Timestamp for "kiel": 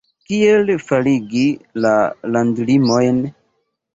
0.29-0.71